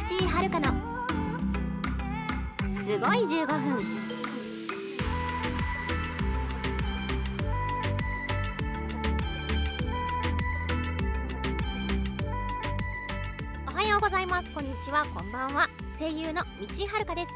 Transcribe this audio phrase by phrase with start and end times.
[0.00, 0.72] 井遥の。
[2.72, 3.84] すごい15分。
[13.68, 14.50] おはようございます。
[14.52, 15.04] こんにちは。
[15.14, 15.68] こんばんは。
[15.98, 17.32] 声優の道井遥です。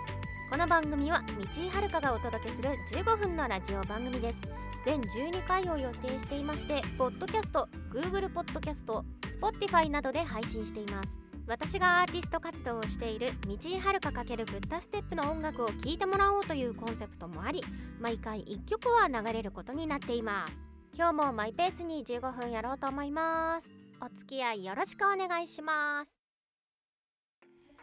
[0.51, 4.43] この番組は道井遥がお届けする15分のラジオ番組です。
[4.85, 11.24] 全12回を予定していましてポッドキャスト Google ポッドキャスト Spotify などで配信しています。
[11.47, 17.63] 私がアーティスト活動をしている道井遥かけるブッダステップの音楽を聴いてもらおうというコンセプトもあり
[18.01, 20.71] 毎回1曲は流れることになっています。
[20.97, 23.69] 今日もマイペースに15分やろうと思います。
[24.01, 26.19] お付き合いよろしくお願いします。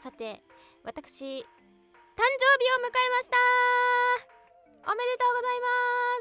[0.01, 0.41] さて
[0.83, 3.37] 私誕生日を迎えました。
[4.91, 5.67] おめでとうございま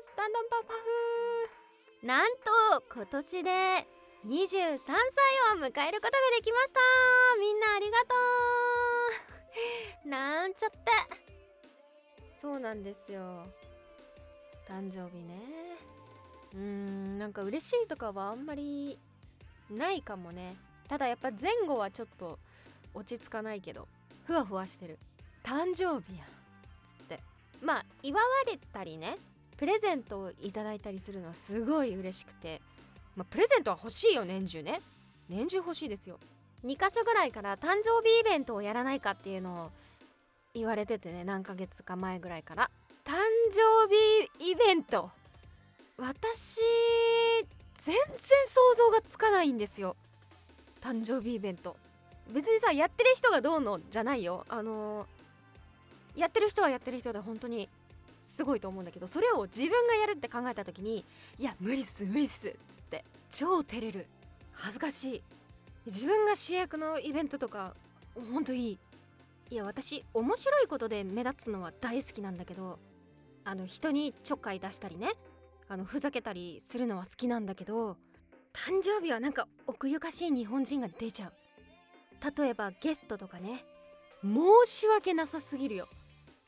[0.02, 0.12] す。
[0.16, 2.06] どんどんパフパフ。
[2.06, 4.94] なんと今年で23歳
[5.56, 6.80] を迎えることができました。
[7.38, 8.14] みんなありがと
[10.04, 10.08] う。
[10.10, 10.78] なんちゃって。
[12.38, 13.46] そうなんですよ。
[14.68, 15.78] 誕生日ね。
[16.52, 18.98] うーんなんか嬉しいとかはあんまり
[19.70, 20.56] ないかもね。
[20.86, 22.38] ただやっぱ前後はちょっと
[22.92, 23.88] 落ち着かないけど
[24.26, 24.98] ふわふわしてる。
[25.42, 27.20] 誕生日やんつって。
[27.62, 29.16] まあ祝われたりね
[29.56, 32.60] プレゼントをいただいたりするのはすごい嬉しくて。
[33.20, 34.80] まあ、プレゼントは欲しいよ年中ね。
[35.28, 36.18] 年中欲しいですよ。
[36.64, 39.70] 2箇所ぐらいから誕生日イベントをやらないかっていうのを
[40.54, 42.70] 言われててね何ヶ月か前ぐらいから。
[43.04, 43.12] 誕
[43.50, 43.94] 生
[44.38, 45.10] 日イベント。
[45.98, 46.60] 私
[47.84, 47.94] 全然
[48.46, 49.96] 想像がつかないんですよ。
[50.80, 51.76] 誕生日イベント。
[52.32, 54.46] 別にさやってる人がどうのじゃないよ。
[54.48, 57.68] あのー、やってる人はやってる人で本当に
[58.20, 61.04] すごいと思うんだけどそれを自分がやるって考えた時に
[61.38, 64.06] いや無理っす無理っすっつって超照れる
[64.52, 65.22] 恥ずかしい。
[65.86, 67.74] 自分が主役のイベントとか
[68.32, 68.78] ほんといい。
[69.50, 72.78] いや私面白いことで目立つのは大好きなんだけど
[73.44, 75.12] あの人にちょっかい出したりね
[75.68, 77.96] あのふざけたりするのは好きなんだけど
[78.52, 81.32] 誕生日はなんか奥ゆかしい日本人が出ちゃう。
[82.38, 83.64] 例えばゲストとかね
[84.22, 85.88] 申し訳なさすぎるよ。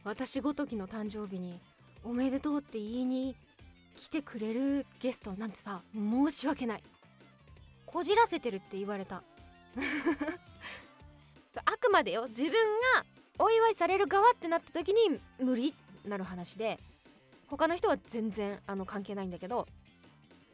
[0.04, 1.60] 私ごときの誕生日に
[2.04, 3.36] おめでとうって言いに
[3.96, 6.82] 来てくれるゲストなんてさ申し訳ない。
[7.86, 9.22] こじらせてるって言われた。
[11.64, 12.26] あくまでよ。
[12.28, 12.52] 自分
[12.94, 13.04] が
[13.38, 15.74] お祝いされる側ってなった時に無理
[16.06, 16.80] なる話で
[17.46, 19.68] 他の人は全然あの関係ないんだけど。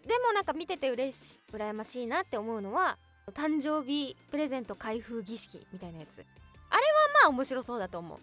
[0.06, 2.96] でもなんか見てて嬉し羨ましいなって思うのは
[3.32, 6.24] 誕生日プレゼント開封儀式みたいなやつ。
[6.70, 6.86] あれは
[7.24, 8.18] まあ面白そうだと思う。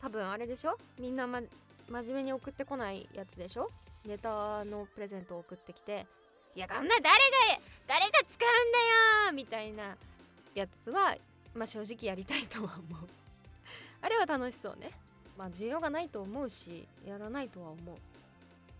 [0.00, 0.78] 多分あれでしょ？
[0.98, 1.40] みんな、ま、
[1.88, 3.70] 真面目に送ってこないやつでしょ？
[4.04, 6.06] ネタのプレゼントを送ってきて
[6.54, 7.12] いやこんな誰が
[7.88, 8.78] 誰が使うんだ
[9.28, 9.32] よ！
[9.32, 9.96] みたいな
[10.54, 11.16] やつは
[11.54, 13.08] まあ正直やりたいとは思う。
[14.02, 14.90] あれは楽しそうね。
[15.36, 17.96] まあ需要がないと思うしやらないとは思う。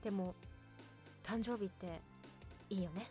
[0.05, 0.35] でも
[1.25, 2.01] 誕生日って
[2.71, 3.11] いいよね。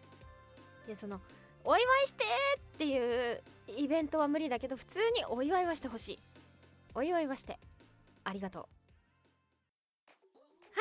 [0.87, 1.19] でその
[1.63, 2.23] お祝いして！
[2.57, 6.19] っていうイベントは無理だけど普通にお祝いはしてほしい。
[6.93, 7.59] お祝いはして。
[8.25, 8.63] ありがとう。
[8.63, 8.67] は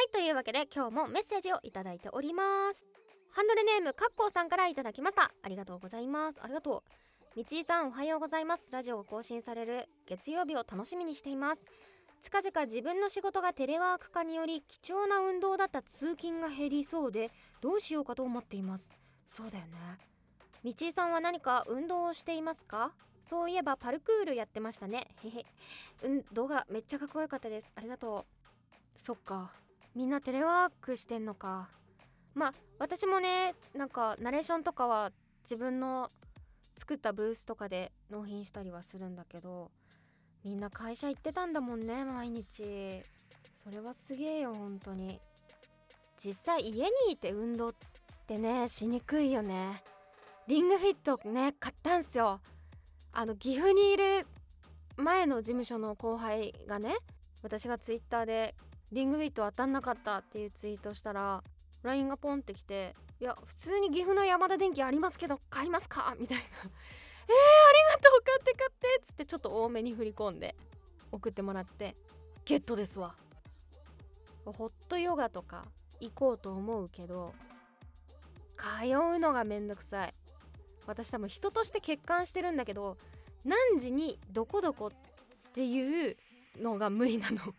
[0.02, 2.84] いというわけで今日もメッセージをいただいております。
[3.30, 5.32] ハンドルネームかっこうさんからいただきました。
[5.42, 6.40] ありがとうございます。
[6.42, 6.90] ありがとう。
[7.36, 8.72] みちいさんおはようございます。
[8.72, 11.62] ラジオが更新される月曜日を楽しみにしています。
[12.20, 18.94] 近々自分の仕事がテレワーク化により貴重な運動だった通勤が減りそうでどうしようかと思っています。
[19.26, 19.72] そうだよね。
[20.62, 22.92] みちいさんは何か運動をしていますか？
[23.24, 25.08] そういえばパルクールやってましたね。
[25.24, 25.46] へへ。
[26.02, 27.72] うん動画めっちゃかっこよかったです。
[27.74, 28.98] ありがとう。
[28.98, 29.50] そっか。
[29.94, 31.70] みんなテレワークしてんのか。
[32.34, 35.10] まあ私もねなんかナレーションとかは
[35.44, 36.10] 自分の
[36.76, 39.70] 作ったブースとかで納品したりはするんだけど
[40.44, 43.02] みんな会社行ってたんだもんね毎日。
[43.54, 45.18] それはすげえよ本当に。
[46.22, 47.74] 実際家にいて運動っ
[48.26, 49.82] てねしにくいよね。
[50.46, 52.42] リングフィットね買ったんすよ。
[53.16, 54.26] あの岐阜にいる
[54.96, 56.96] 前の事務所の後輩がね
[57.42, 58.56] 私がツイッターで
[58.90, 61.42] リングフィット当たんなかったっていうツイートしたら
[61.84, 70.56] LINE がポンってきて「いや普通に岐阜の山田電機ありますけど買いますか?」みたいな「えー、ありがとう買って買って」っつってちょっと多めに振り込んで
[71.12, 71.94] 送ってもらって
[72.44, 73.14] ゲットですわ。
[74.44, 75.66] ホットヨガとか
[76.00, 77.32] 行こうと思うけど
[78.58, 80.14] 通うのがめんどくさい。
[80.86, 82.96] 私多分人として欠陥してるんだけど
[83.44, 86.16] 何時にどこどこっていう
[86.60, 87.54] のが無理なの。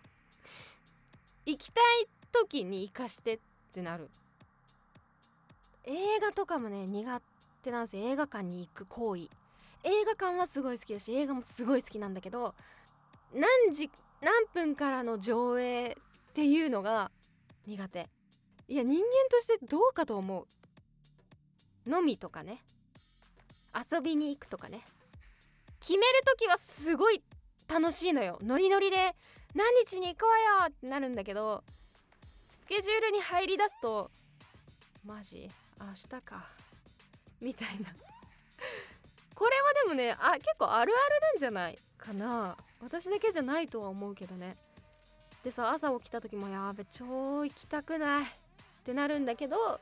[1.45, 3.39] 行きたい時に行かしてっ
[3.71, 4.09] てなる。
[5.83, 7.21] 映画とかもね苦
[7.61, 8.03] 手なんですよ。
[8.03, 9.29] 映画館に行く行為。
[9.83, 12.55] 映画館はすごい好きだし映画もすごい好きなんだけど
[13.31, 15.95] 何時何分からの上映
[16.29, 17.11] っていうのが
[17.67, 18.09] 苦手。
[18.67, 20.47] いや人間としてどうかと思う。
[21.87, 22.63] 飲みとかね。
[23.75, 24.81] 遊びに行くとかね。
[25.79, 27.21] 決める時はすごい
[27.67, 28.39] 楽しいのよ。
[28.41, 29.15] ノリノリで
[29.53, 31.63] 何日に行こうよってなるんだけど
[32.51, 34.09] スケジュールに入りだすと
[35.05, 35.49] マジ
[35.79, 36.47] 明日か
[37.41, 37.93] みたいな。
[39.35, 42.57] これはでもねあ結構あるあるなんじゃないかな。
[42.81, 44.57] 私だけじゃないとは思うけどね。
[45.43, 48.27] でさ朝起きた時もやべ超行きたくないっ
[48.83, 49.79] てなるんだけど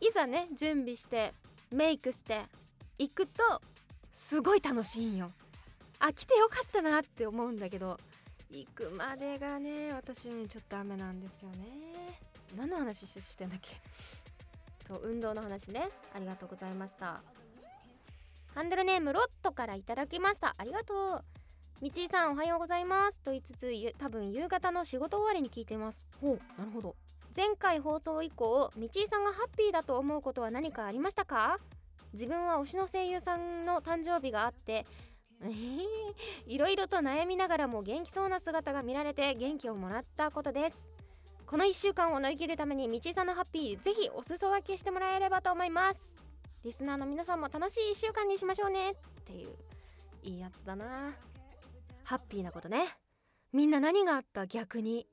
[0.00, 1.32] いざね準備して
[1.70, 2.42] メイクして
[2.98, 3.60] 行くと
[4.12, 5.30] すごい楽しいんよ。
[5.98, 7.98] あ来てよかったなって思うんだけど
[8.50, 12.20] 行くまでがね私はねちょっと雨なんですよね。
[12.56, 13.80] 何の話してんだっけ？
[14.86, 15.88] そう運動の話ね。
[16.14, 17.22] ありがとうございました。
[18.54, 20.54] ハンドルネームロットからいただきました。
[20.56, 21.24] ありがとう。
[21.82, 23.20] みちいさんおはようございます。
[23.20, 26.06] と言いつつ多分夕方の仕事終わりに聞いています。
[26.20, 26.96] ほうなるほど。
[27.36, 31.58] 前回放送以降みちいさんがハッピーだと思うことは何かありましたか？
[32.12, 34.86] 自分は推しの声優さんの誕生日があって
[35.42, 35.84] えー、
[36.46, 40.90] いろいろと悩みながらも元気そうな姿が見られて元気をもらったことです。
[41.46, 46.16] この1週間を乗り切るために道井さんのハッピーぜひお裾分けしてもらえればと思います。
[46.64, 48.92] リスナーの皆さんも楽しい1週間にしましょうね。
[48.92, 48.94] っ
[49.24, 49.54] ていう
[50.22, 51.14] いいやつだな。
[52.02, 52.88] ハッピーなことね。
[53.52, 54.46] みんな何があった？
[54.46, 55.06] 逆に。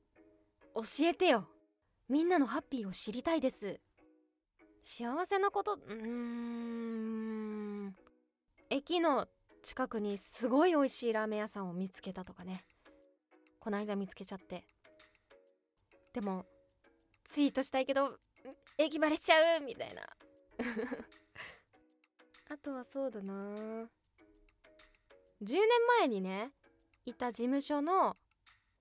[0.74, 1.46] 教えてよ。
[2.08, 3.80] みんなのハッピーを知りたいです。
[4.84, 5.94] 幸せなことうー
[7.88, 7.96] ん。
[8.68, 9.26] 駅の
[9.62, 12.64] 近くにすごい美味しいラーメン屋さんを見つけたとかね。
[13.60, 14.62] この間見つけちゃって。
[16.12, 16.44] でも
[17.24, 18.18] ツイートしたいけど
[18.76, 20.02] 駅バレしちゃうみたいな。
[22.50, 23.32] あとはそうだな。
[23.32, 23.86] 10
[25.40, 25.60] 年
[25.98, 26.52] 前にね
[27.06, 28.18] いた事務所の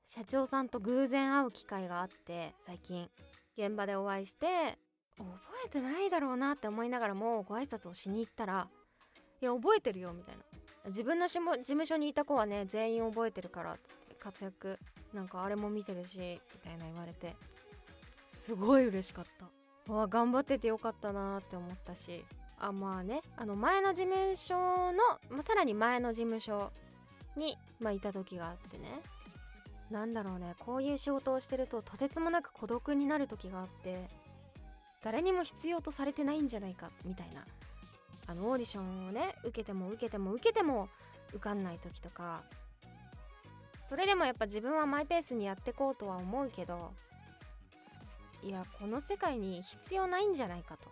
[0.04, 3.10] 社長さんと偶然会う機会があって最近。
[3.56, 4.80] 現場でお会いして
[5.18, 5.30] 覚
[5.66, 8.68] えてないだろうなって思いながらもご挨拶をしに行ったら
[9.42, 10.44] 「いや覚えてるよ」みたいな。
[10.86, 14.78] 自分のしも事務所にいた子はね全員覚えてるからっつって活躍
[15.14, 17.38] なんかあれも見てるしみたいな言われて
[18.28, 19.94] すごい嬉しかった。
[19.94, 22.26] わ頑張っててよかったなって思ったし
[22.58, 24.56] あまあねあの前の事務所
[24.94, 24.98] の、
[25.30, 26.72] まあ、さらに前の事務所
[27.36, 29.02] に、まあ、いた時があってね。
[29.92, 34.10] なんだろうねこういう仕事をしてるととてつもなく孤独になる時があって
[35.04, 37.46] 誰にも必要とされてないんじゃないかみたいな。
[38.26, 40.88] あのオーディションをね受けても受けても受けても
[41.30, 42.44] 受かんない時とか。
[43.84, 46.94] それでもやっぱ自分はマイペースにやってこうとは思うけど
[48.42, 50.90] いやこの世界に必要ないんじゃないかと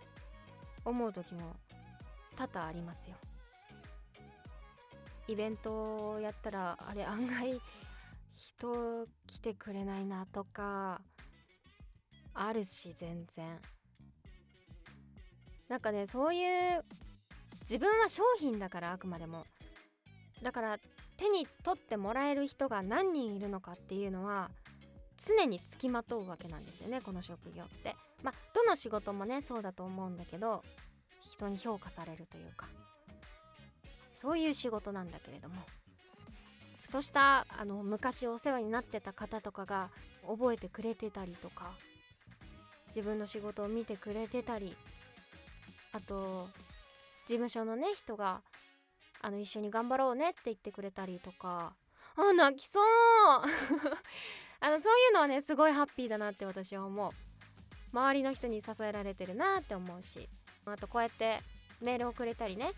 [0.83, 1.55] 思う時も
[2.35, 3.15] 多々ありますよ。
[5.27, 7.61] イベントをやったらあれ案外
[8.35, 11.01] 人来てくれないなとか
[12.33, 13.57] あるし全然。
[15.71, 16.83] なんかねそういう
[17.61, 19.45] 自分は商品だからあくまでも。
[20.43, 20.79] だから
[21.15, 24.49] 手に取ってもらえる人が何人いるのかっていうのは
[25.25, 27.95] 常につきまとうわけなんですよねこの職業って。
[28.21, 30.61] まあどの仕事もねそうだと思うんだけど
[31.21, 32.67] 人に評価されるというか。
[34.11, 35.55] そういう仕事なんだけれども。
[36.81, 39.89] ふとしたあの昔お世話になってた方とかが
[40.27, 41.71] 覚えてくれてたりとか
[42.87, 44.75] 自分の仕事を見てくれてたり
[45.93, 46.47] あと
[47.25, 48.41] 事務所のね人が
[49.21, 51.73] あの一緒に頑張ろうねって言ってくれたりとか。
[52.15, 52.83] あ泣きそう。
[54.63, 57.11] あのそういうのはねすごいハッピーだなって私は思う。
[57.93, 60.29] 周りの人に支えられてるなって思うし。
[60.65, 61.39] あとこうやって
[61.81, 62.71] メールをくれたりね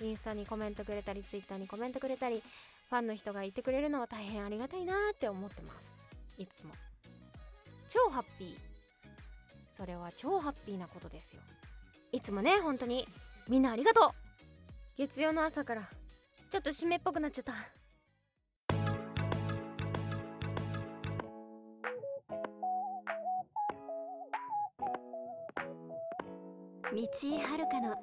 [0.00, 2.42] インスタにコメントくれたりツイッターにコメントくれたり
[2.90, 5.96] ファンの人がいてくれるのは大変ありがたいなって思ってます。
[6.38, 6.72] いつも。
[7.88, 8.56] 超ハッピー。
[9.74, 11.40] それは超ハッピーなことですよ。
[12.10, 13.06] いつもね本当に。
[13.48, 14.10] みんなありがとう。
[14.96, 15.82] 月曜の朝から。
[16.50, 17.52] ちょっと締めっぽくなっちゃった。
[26.90, 27.94] 道井遥の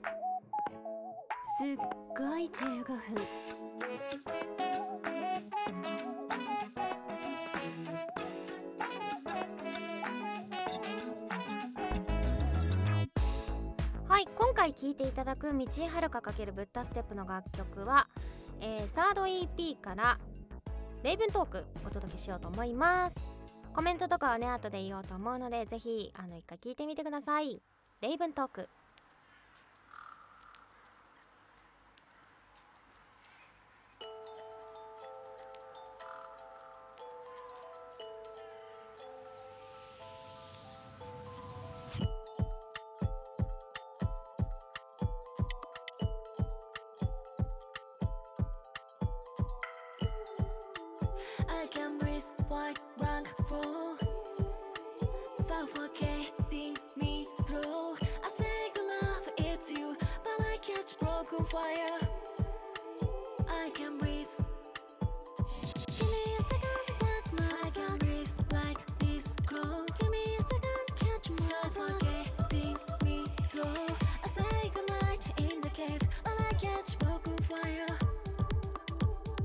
[1.57, 1.75] すっ
[2.15, 4.54] ごい15分。
[14.75, 18.07] 聴いていただく道井遥×ブッダステップの楽曲は、
[18.59, 20.19] えー、サード EP から
[21.01, 23.19] レイブントークお届けしようと思います。
[23.73, 27.61] コメントとかはね後で言おうと思うのでぜひあの一回聞いてみてください。
[28.01, 28.69] レイブントーク。
[55.47, 57.95] Suffocating me through.
[58.23, 61.99] I say good love it's you But I catch broken fire.
[63.47, 64.27] I can breathe.
[65.97, 69.33] Give me a second, that's my I can breathe like this.
[69.47, 71.37] Give me a second, catch me.
[74.23, 77.97] I say goodnight in the cave While I catch broken fire.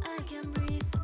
[0.04, 0.94] I can breathe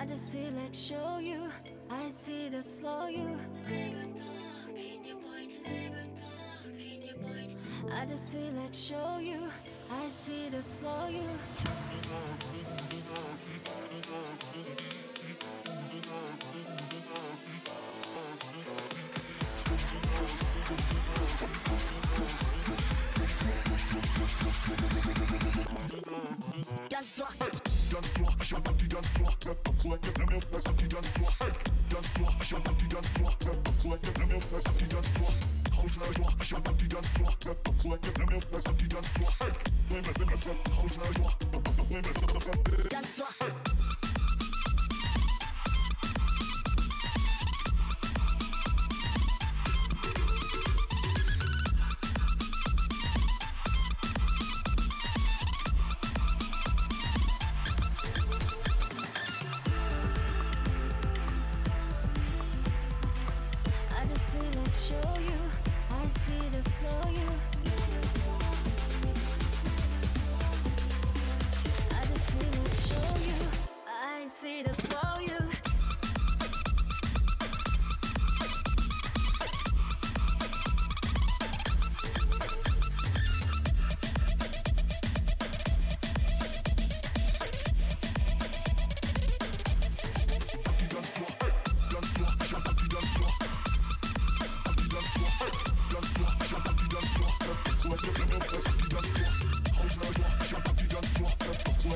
[0.00, 1.42] I just see like show you.
[1.90, 3.36] I see the slow you.
[3.68, 7.56] Never talk in your point Never talk in your point
[7.92, 9.46] I just see like show you.
[9.90, 11.28] I see the slow you.
[26.88, 27.49] Dance floor,
[29.80, 31.30] floor, get them let's dance floor.
[31.40, 31.52] Hey,
[31.92, 32.86] up let's up let's empty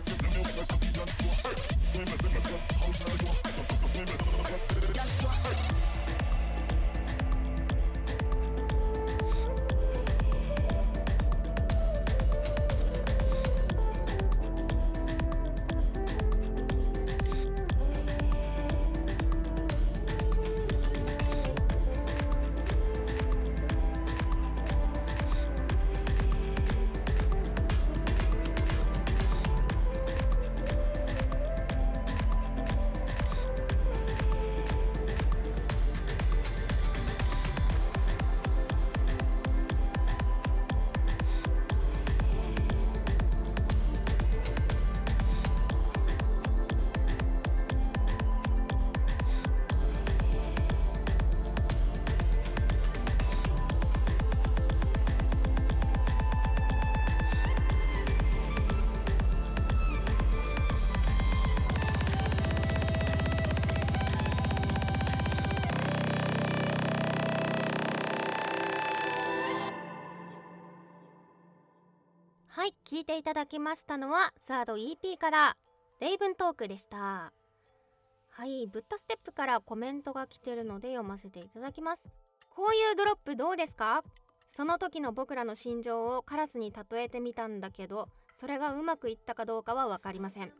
[0.04, 1.48] get a new flex and be for.
[1.92, 2.73] Hey,
[72.86, 75.56] 聞いていただきましたのはサード EP から
[76.00, 77.32] レイブントークでした。
[78.30, 82.10] はいブッダステップからコメントが来てるので読ませていただきます。
[82.50, 84.02] こういうドロップどうですか？
[84.48, 90.52] その時の僕らの心情をカラスに例えてみたんだけどそれがうまくいったかどうかは分かりません。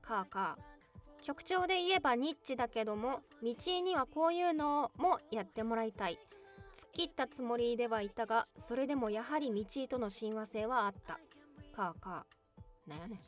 [0.00, 6.20] かあかあ曲調で言えばニッチだけども道にはこういうのもやってもらいたい。
[6.72, 11.18] 突っ切ったつもりではいたがそれでもやはり道との親和性はあった。
[11.74, 13.18] かあかあなんやねん。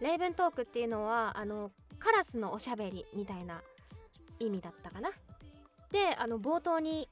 [0.00, 3.62] レイブントークっていうのはあのカラスのおしゃべりみたいな
[4.38, 5.10] 意味だったかな。
[5.90, 7.08] であの冒頭に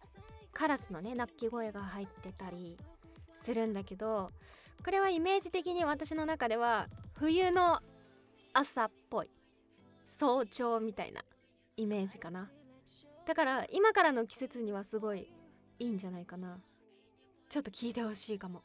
[0.53, 2.79] カラスのね鳴き声が入ってたり
[3.43, 4.31] するんだけど
[4.85, 7.81] これはイメージ的に私の中では冬の
[8.53, 9.31] 朝っぽい
[10.07, 11.23] 早朝みたいな
[11.77, 12.51] イメージかな。
[13.27, 15.33] だから今からの季節にはすごい
[15.79, 16.59] いいんじゃないかな。
[17.49, 18.63] ちょっと聞いてほしいかも。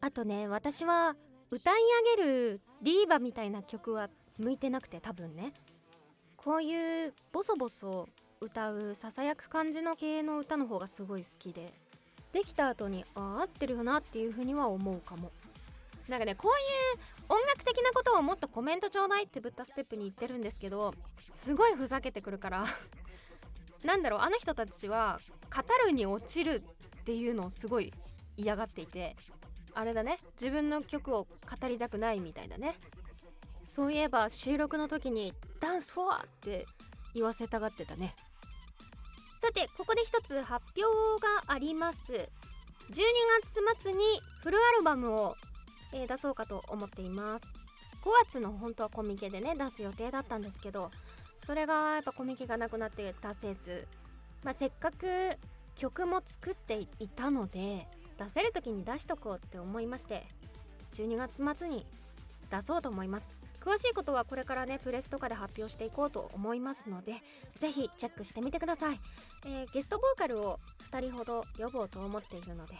[0.00, 1.14] あとね私は
[1.50, 1.80] 歌い
[2.16, 5.52] 上げるディーバみたいな曲は向いてなくて多分ね。
[6.36, 8.08] こういうボソボソ
[8.40, 11.72] 歌うささやく感じの系の歌の方がすごい好きで。
[12.32, 15.32] できた後にあ合ってるよなっていう風には思うかも。
[16.08, 16.50] なんかねこう
[16.98, 20.94] いう音楽的なことをもっとコメントちょうだいってブッダステップに言ってるんですけど
[21.34, 22.64] すごいふざけてくるから。
[23.84, 25.20] なんだろうあの人たちは
[25.54, 26.62] 語るに落ちる
[27.00, 27.92] っていうのをすごい
[28.36, 29.16] 嫌がっていて。
[29.74, 30.18] あれだね。
[30.32, 32.76] 自分の曲を語りたくないみたいだね。
[33.64, 36.66] そういえば収録の時に「ダンスフォア!」って
[37.14, 38.14] 言わせたがってたね。
[39.40, 42.12] さてここで一つ発表があります。
[42.12, 43.02] 12
[43.42, 44.04] 月末に
[44.42, 45.36] フルアルバムを、
[45.92, 47.60] えー出そうかと思っています。
[48.02, 50.90] 5月の本当はコミケでね出す予定だったんですけど
[51.44, 53.86] それがやっぱコミケがなくなって出せず、
[54.42, 55.36] まあ、せっかく
[55.76, 57.86] 曲も作っていたので
[58.20, 60.26] 出せる時に出しとこうって思いまして
[60.92, 61.86] 12月末に
[62.50, 63.34] 出そうと思います。
[63.60, 67.16] 詳しいことはこれからねプレスとかで発表していこうと思いますので
[67.58, 69.00] ぜひチェックしてみてください、
[69.44, 70.58] えーゲストボーカルを
[70.90, 72.74] 2人ほど呼ぼうと思っているので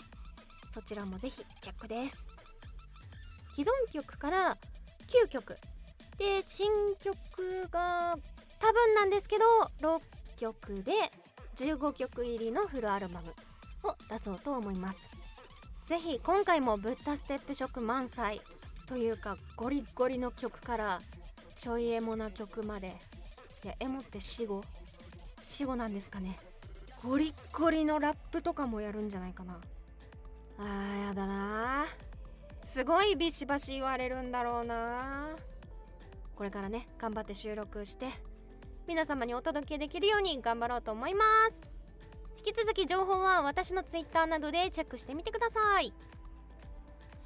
[0.72, 2.30] そちらもぜひチェックです。
[3.54, 4.56] 既存曲から
[5.24, 5.56] 9曲。
[6.16, 6.70] で新
[7.02, 8.16] 曲が
[8.58, 9.44] 多分なんですけど
[9.80, 10.00] 6
[10.38, 10.92] 曲で
[11.56, 13.34] 15曲入りのフルアルバム
[13.82, 15.19] を出そうと思います。
[15.90, 18.40] ぜひ今回もブッダステップ色満載
[18.86, 21.00] というかゴリゴリの曲から
[21.56, 22.94] ちょいエモな曲まで。
[23.64, 24.62] いやエモって死語？
[25.42, 26.38] 死語なんですかね。
[27.02, 29.58] ゴリッゴリのラップとかもやるんじゃないかな。
[30.60, 31.86] あーやだな。
[32.62, 35.30] すごいビシバシ言われるんだろうな。
[36.36, 38.06] これからね頑張って収録して
[38.86, 41.69] 皆様にお届けできるように頑張ろうと思います。
[42.40, 45.92] 引き続き情報は私の Twitter などでチェックしてみてください。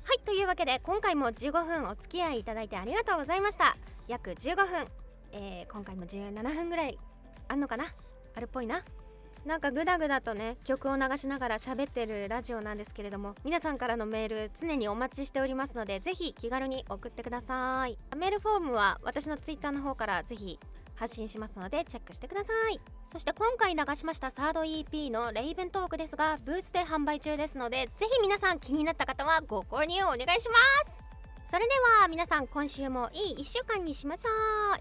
[0.03, 3.77] はいというわけで今回も15分お付き合いいただいてありがとうございました。
[4.09, 4.87] 約15分、
[5.31, 6.99] えー今回も17分ぐらい
[7.47, 7.85] あんのかな？
[8.35, 8.83] あるっぽいな。
[9.47, 17.97] なんかグダグダとね曲を流しながら喋ってるラジオなんですけれども皆さんからのメール常にお待ちしておりますのでぜひ気軽に送ってください。
[18.17, 20.59] メールフォームは私のツイッターの方からぜひ
[20.95, 22.81] 発信しますのでチェックしてください。
[23.07, 30.57] そして今回流しましたサード EP のレイヴントークですがブースで販売中ですのでぜひ皆さん気になった方はご購入お願いしま
[30.91, 31.05] す。
[31.47, 34.31] それでは皆さん今週もいい1週間にしましょ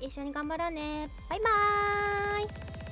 [0.01, 0.05] う。
[0.05, 1.09] 一緒に頑張ろうね。
[1.29, 2.82] バイバーイ。